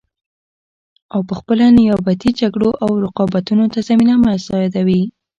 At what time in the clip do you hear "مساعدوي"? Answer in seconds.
4.25-5.03